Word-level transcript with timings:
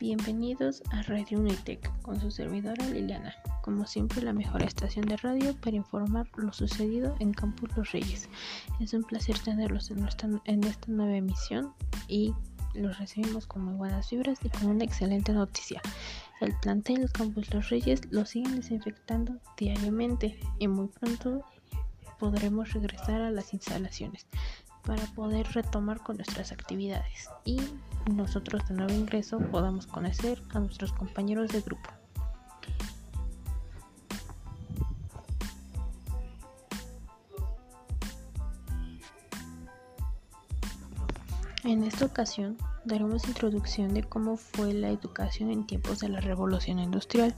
Bienvenidos 0.00 0.80
a 0.92 1.02
Radio 1.02 1.40
Unitec 1.40 1.90
con 2.02 2.20
su 2.20 2.30
servidora 2.30 2.86
Liliana. 2.86 3.34
Como 3.62 3.84
siempre, 3.84 4.22
la 4.22 4.32
mejor 4.32 4.62
estación 4.62 5.04
de 5.06 5.16
radio 5.16 5.56
para 5.56 5.74
informar 5.74 6.28
lo 6.36 6.52
sucedido 6.52 7.16
en 7.18 7.32
Campus 7.32 7.76
Los 7.76 7.90
Reyes. 7.90 8.28
Es 8.78 8.94
un 8.94 9.02
placer 9.02 9.36
tenerlos 9.40 9.90
en, 9.90 10.08
en 10.44 10.62
esta 10.62 10.86
nueva 10.86 11.16
emisión 11.16 11.74
y 12.06 12.32
los 12.74 12.96
recibimos 13.00 13.48
con 13.48 13.64
muy 13.64 13.74
buenas 13.74 14.08
vibras 14.08 14.38
y 14.44 14.50
con 14.50 14.66
una 14.66 14.84
excelente 14.84 15.32
noticia. 15.32 15.82
El 16.40 16.54
plantel 16.60 17.10
Campus 17.10 17.52
Los 17.52 17.68
Reyes 17.68 18.02
lo 18.12 18.24
siguen 18.24 18.54
desinfectando 18.54 19.40
diariamente 19.56 20.38
y 20.60 20.68
muy 20.68 20.86
pronto 20.86 21.44
podremos 22.20 22.72
regresar 22.72 23.20
a 23.20 23.32
las 23.32 23.52
instalaciones 23.52 24.26
para 24.88 25.04
poder 25.08 25.46
retomar 25.52 26.00
con 26.00 26.16
nuestras 26.16 26.50
actividades 26.50 27.28
y 27.44 27.60
nosotros 28.10 28.66
de 28.68 28.74
nuevo 28.74 28.94
ingreso 28.94 29.38
podamos 29.38 29.86
conocer 29.86 30.42
a 30.54 30.60
nuestros 30.60 30.94
compañeros 30.94 31.52
de 31.52 31.60
grupo. 31.60 31.90
En 41.64 41.84
esta 41.84 42.06
ocasión 42.06 42.56
daremos 42.86 43.28
introducción 43.28 43.92
de 43.92 44.02
cómo 44.04 44.38
fue 44.38 44.72
la 44.72 44.88
educación 44.88 45.50
en 45.50 45.66
tiempos 45.66 45.98
de 45.98 46.08
la 46.08 46.20
revolución 46.20 46.78
industrial. 46.78 47.34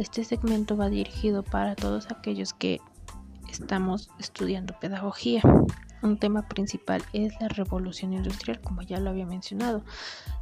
Este 0.00 0.24
segmento 0.24 0.76
va 0.76 0.88
dirigido 0.88 1.44
para 1.44 1.76
todos 1.76 2.10
aquellos 2.10 2.52
que 2.52 2.80
estamos 3.48 4.10
estudiando 4.18 4.76
pedagogía. 4.80 5.40
Un 6.02 6.18
tema 6.18 6.48
principal 6.48 7.02
es 7.12 7.38
la 7.40 7.48
revolución 7.48 8.14
industrial, 8.14 8.60
como 8.60 8.80
ya 8.82 8.98
lo 9.00 9.10
había 9.10 9.26
mencionado. 9.26 9.84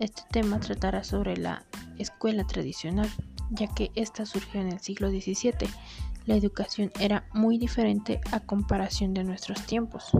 Este 0.00 0.22
tema 0.30 0.58
tratará 0.60 1.04
sobre 1.04 1.36
la 1.36 1.64
escuela 1.98 2.46
tradicional, 2.46 3.08
ya 3.50 3.66
que 3.68 3.90
ésta 3.94 4.24
surgió 4.24 4.62
en 4.62 4.68
el 4.68 4.80
siglo 4.80 5.10
XVII. 5.10 5.68
La 6.24 6.36
educación 6.36 6.90
era 6.98 7.26
muy 7.34 7.58
diferente 7.58 8.20
a 8.30 8.40
comparación 8.40 9.12
de 9.12 9.24
nuestros 9.24 9.60
tiempos. 9.66 10.10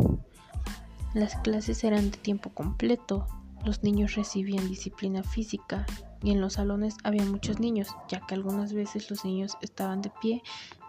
Las 1.14 1.36
clases 1.36 1.82
eran 1.84 2.10
de 2.10 2.18
tiempo 2.18 2.50
completo, 2.50 3.26
los 3.64 3.82
niños 3.82 4.16
recibían 4.16 4.68
disciplina 4.68 5.22
física 5.22 5.86
y 6.22 6.32
en 6.32 6.40
los 6.40 6.54
salones 6.54 6.96
había 7.04 7.24
muchos 7.24 7.58
niños, 7.58 7.88
ya 8.08 8.20
que 8.26 8.34
algunas 8.34 8.72
veces 8.72 9.10
los 9.10 9.24
niños 9.24 9.56
estaban 9.62 10.02
de 10.02 10.10
pie 10.20 10.42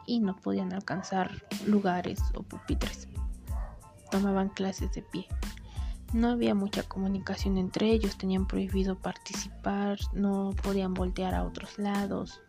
y 0.06 0.20
no 0.20 0.36
podían 0.36 0.74
alcanzar 0.74 1.46
lugares 1.66 2.20
o 2.36 2.44
pupitres 2.44 3.08
tomaban 4.14 4.50
clases 4.50 4.92
de 4.94 5.02
pie. 5.02 5.28
No 6.14 6.30
había 6.30 6.53
mucha 6.53 6.83
comunicación 6.83 7.58
entre 7.58 7.92
ellos, 7.92 8.16
tenían 8.16 8.45
prohibido 8.45 8.95
participar, 8.95 9.97
no 10.14 10.52
podían 10.61 10.94
voltear 10.94 11.33
a 11.33 11.44
otros 11.44 11.80
lados. 11.80 12.39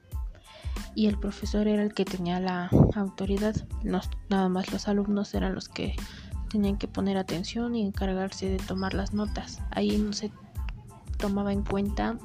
Y 0.95 1.07
el 1.07 1.19
profesor 1.19 1.67
era 1.67 1.83
el 1.83 1.95
que 1.95 2.05
tenía 2.05 2.39
la 2.39 2.69
autoridad, 2.95 3.55
nada 4.29 4.49
más 4.51 4.71
los 4.73 4.87
alumnos 4.89 5.33
eran 5.33 5.55
los 5.55 5.71
que 5.71 5.97
tenían 6.51 6.77
que 6.77 6.87
poner 6.87 7.17
atención 7.17 7.75
y 7.75 7.87
encargarse 7.87 8.51
de 8.51 8.59
tomar 8.59 8.93
las 8.93 9.15
notas. 9.15 9.63
Ahí 9.71 9.97
no 9.97 10.13
se 10.13 10.31
tomaba 11.17 11.55
en 11.55 11.63
cuenta 11.63 12.19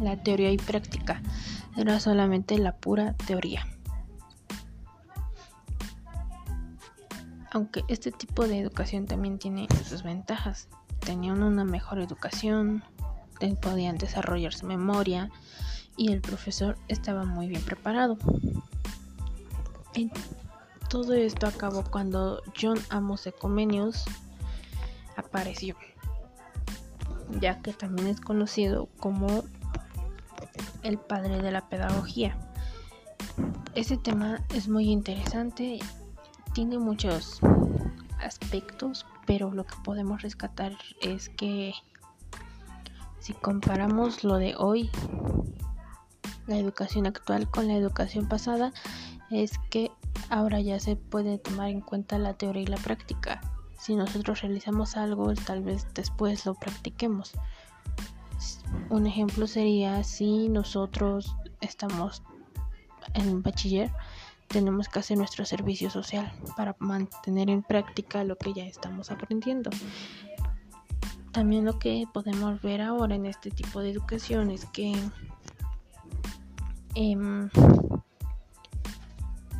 la 0.00 0.20
teoría 0.20 0.50
y 0.50 0.56
práctica, 0.56 1.22
era 1.76 2.00
solamente 2.00 2.58
la 2.58 2.74
pura 2.74 3.14
teoría. 3.24 3.71
Aunque 7.52 7.84
este 7.88 8.10
tipo 8.10 8.48
de 8.48 8.58
educación 8.58 9.06
también 9.06 9.38
tiene 9.38 9.68
sus 9.84 10.02
ventajas. 10.02 10.68
Tenían 11.00 11.42
una 11.42 11.64
mejor 11.64 12.00
educación, 12.00 12.82
podían 13.60 13.98
desarrollar 13.98 14.54
su 14.54 14.66
memoria 14.66 15.30
y 15.96 16.12
el 16.12 16.20
profesor 16.20 16.76
estaba 16.88 17.24
muy 17.24 17.48
bien 17.48 17.62
preparado. 17.62 18.16
todo 20.88 21.14
esto 21.14 21.46
acabó 21.46 21.84
cuando 21.84 22.42
John 22.60 22.78
Amos 22.90 23.26
Ecomenius 23.26 24.04
apareció, 25.16 25.76
ya 27.40 27.60
que 27.60 27.72
también 27.72 28.08
es 28.08 28.20
conocido 28.20 28.88
como 28.98 29.44
el 30.82 30.98
padre 30.98 31.40
de 31.42 31.50
la 31.50 31.68
pedagogía. 31.68 32.36
Ese 33.74 33.96
tema 33.96 34.44
es 34.54 34.68
muy 34.68 34.90
interesante 34.90 35.78
tiene 36.52 36.78
muchos 36.78 37.40
aspectos, 38.20 39.06
pero 39.26 39.52
lo 39.52 39.64
que 39.64 39.74
podemos 39.84 40.22
rescatar 40.22 40.72
es 41.00 41.28
que 41.30 41.74
si 43.20 43.32
comparamos 43.34 44.24
lo 44.24 44.36
de 44.36 44.54
hoy, 44.56 44.90
la 46.46 46.58
educación 46.58 47.06
actual 47.06 47.48
con 47.48 47.68
la 47.68 47.74
educación 47.74 48.28
pasada, 48.28 48.72
es 49.30 49.58
que 49.70 49.90
ahora 50.28 50.60
ya 50.60 50.78
se 50.80 50.96
puede 50.96 51.38
tomar 51.38 51.68
en 51.68 51.80
cuenta 51.80 52.18
la 52.18 52.34
teoría 52.34 52.62
y 52.62 52.66
la 52.66 52.76
práctica. 52.78 53.40
Si 53.78 53.96
nosotros 53.96 54.42
realizamos 54.42 54.96
algo, 54.96 55.32
tal 55.34 55.62
vez 55.62 55.86
después 55.94 56.46
lo 56.46 56.54
practiquemos. 56.54 57.32
Un 58.90 59.06
ejemplo 59.06 59.46
sería 59.46 60.04
si 60.04 60.48
nosotros 60.48 61.36
estamos 61.60 62.22
en 63.14 63.42
bachiller, 63.42 63.90
tenemos 64.52 64.88
que 64.88 64.98
hacer 64.98 65.16
nuestro 65.16 65.44
servicio 65.44 65.90
social 65.90 66.30
para 66.56 66.76
mantener 66.78 67.48
en 67.50 67.62
práctica 67.62 68.22
lo 68.22 68.36
que 68.36 68.52
ya 68.52 68.64
estamos 68.64 69.10
aprendiendo. 69.10 69.70
También 71.32 71.64
lo 71.64 71.78
que 71.78 72.04
podemos 72.12 72.60
ver 72.60 72.82
ahora 72.82 73.14
en 73.14 73.24
este 73.24 73.50
tipo 73.50 73.80
de 73.80 73.90
educación 73.90 74.50
es 74.50 74.66
que 74.66 74.94
em, 76.94 77.48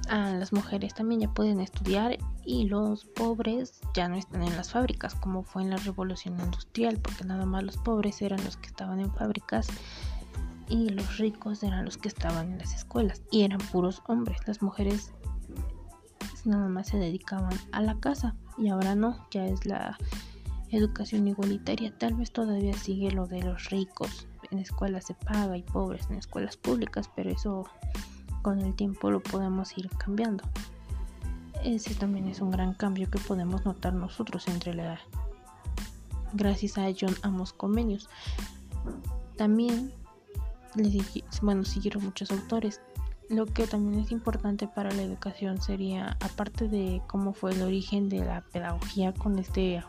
las 0.09 0.53
mujeres 0.53 0.95
también 0.95 1.23
ya 1.23 1.29
pueden 1.33 1.61
estudiar 1.61 2.19
y 2.45 2.67
los 2.69 3.07
pobres 3.07 3.81
ya 3.95 4.09
no 4.09 4.17
están 4.17 4.43
en 4.43 4.55
las 4.57 4.73
fábricas 4.73 5.15
como 5.15 5.43
fue 5.43 5.63
en 5.63 5.71
la 5.71 5.77
revolución 5.79 6.39
industrial 6.41 6.99
porque 6.99 7.25
nada 7.25 7.47
más 7.47 7.63
los 7.63 7.79
pobres 7.79 8.21
eran 8.21 8.45
los 8.45 8.59
que 8.59 8.67
estaban 8.67 9.01
en 9.01 9.13
fábricas 9.15 9.69
y 10.73 10.89
los 10.89 11.19
ricos 11.19 11.63
eran 11.63 11.85
los 11.85 11.99
que 11.99 12.09
estaban 12.09 12.53
en 12.53 12.59
las 12.59 12.75
escuelas 12.75 13.21
y 13.31 13.43
eran 13.43 13.59
puros 13.59 14.03
hombres. 14.07 14.39
Las 14.47 14.63
mujeres 14.63 15.13
nada 16.47 16.67
más 16.69 16.89
se 16.89 16.97
dedicaban 16.97 17.53
a 17.73 17.83
la 17.83 18.01
casa 18.01 18.35
y 18.57 18.71
ahora 18.71 18.95
no, 18.95 19.27
ya 19.31 19.45
es 19.45 19.67
la 19.67 19.99
educación 20.71 21.29
igualitaria. 21.29 21.93
Tal 21.99 22.15
vez 22.15 22.33
todavía 22.33 22.73
sigue 22.73 23.11
lo 23.11 23.27
de 23.27 23.43
los 23.43 23.69
ricos. 23.69 24.27
En 24.51 24.61
escuelas 24.61 25.05
se 25.05 25.15
paga 25.15 25.59
y 25.59 25.63
pobres 25.63 26.07
en 26.09 26.17
escuelas 26.17 26.57
públicas, 26.57 27.11
pero 27.15 27.29
eso 27.29 27.65
con 28.41 28.59
el 28.59 28.75
tiempo 28.75 29.11
lo 29.11 29.23
podemos 29.23 29.77
ir 29.77 29.91
cambiando. 29.99 30.43
Ese 31.63 31.95
también 31.95 32.29
es 32.29 32.41
un 32.41 32.51
gran 32.51 32.73
cambio 32.73 33.11
que 33.11 33.19
podemos 33.19 33.67
notar 33.67 33.93
nosotros 33.93 34.49
entre 34.49 34.73
la 34.73 34.99
gracias 36.33 36.79
a 36.79 36.87
John 36.99 37.15
Amos 37.21 37.53
Convenios. 37.53 38.09
También 39.37 39.93
bueno, 41.43 41.65
siguieron 41.65 42.05
muchos 42.05 42.31
autores. 42.31 42.81
Lo 43.29 43.47
que 43.47 43.67
también 43.67 44.01
es 44.01 44.13
importante 44.13 44.69
para 44.69 44.91
la 44.93 45.03
educación 45.03 45.61
sería, 45.61 46.17
aparte 46.21 46.69
de 46.69 47.01
cómo 47.07 47.33
fue 47.33 47.53
el 47.53 47.63
origen 47.63 48.09
de 48.09 48.25
la 48.25 48.43
pedagogía 48.43 49.15
con 49.15 49.39
este 49.39 49.83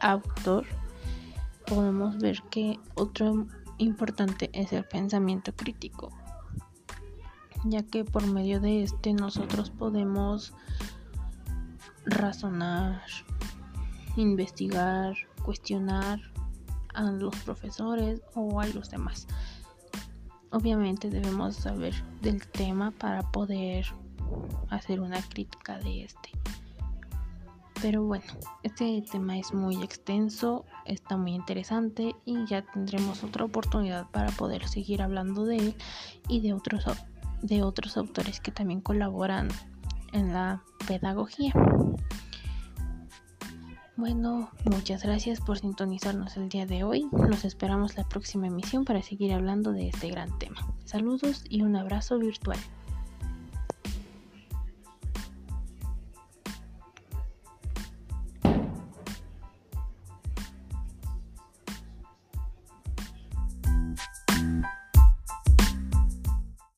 autor, 0.00 0.66
podemos 1.66 2.18
ver 2.18 2.42
que 2.50 2.78
otro 2.94 3.46
importante 3.78 4.50
es 4.52 4.72
el 4.72 4.84
pensamiento 4.84 5.54
crítico, 5.54 6.10
ya 7.64 7.82
que 7.82 8.04
por 8.04 8.26
medio 8.26 8.60
de 8.60 8.82
este 8.82 9.12
nosotros 9.12 9.70
podemos 9.70 10.52
razonar, 12.04 13.02
investigar, 14.16 15.14
cuestionar 15.44 16.20
a 16.94 17.02
los 17.10 17.36
profesores 17.36 18.22
o 18.34 18.60
a 18.60 18.66
los 18.68 18.90
demás. 18.90 19.26
Obviamente 20.56 21.10
debemos 21.10 21.54
saber 21.54 21.92
del 22.22 22.46
tema 22.46 22.90
para 22.90 23.30
poder 23.30 23.84
hacer 24.70 25.00
una 25.00 25.20
crítica 25.20 25.78
de 25.80 26.04
este. 26.04 26.30
Pero 27.82 28.02
bueno, 28.04 28.24
este 28.62 29.02
tema 29.02 29.36
es 29.36 29.52
muy 29.52 29.82
extenso, 29.82 30.64
está 30.86 31.18
muy 31.18 31.34
interesante 31.34 32.16
y 32.24 32.46
ya 32.46 32.62
tendremos 32.62 33.22
otra 33.22 33.44
oportunidad 33.44 34.10
para 34.12 34.30
poder 34.30 34.66
seguir 34.66 35.02
hablando 35.02 35.44
de 35.44 35.58
él 35.58 35.74
y 36.26 36.40
de 36.40 36.54
otros, 36.54 36.86
de 37.42 37.62
otros 37.62 37.98
autores 37.98 38.40
que 38.40 38.50
también 38.50 38.80
colaboran 38.80 39.48
en 40.14 40.32
la 40.32 40.62
pedagogía. 40.88 41.52
Bueno, 43.96 44.50
muchas 44.66 45.02
gracias 45.04 45.40
por 45.40 45.58
sintonizarnos 45.58 46.36
el 46.36 46.50
día 46.50 46.66
de 46.66 46.84
hoy. 46.84 47.08
Los 47.12 47.46
esperamos 47.46 47.96
la 47.96 48.06
próxima 48.06 48.46
emisión 48.46 48.84
para 48.84 49.00
seguir 49.00 49.32
hablando 49.32 49.72
de 49.72 49.88
este 49.88 50.10
gran 50.10 50.38
tema. 50.38 50.68
Saludos 50.84 51.44
y 51.48 51.62
un 51.62 51.76
abrazo 51.76 52.18
virtual. 52.18 52.58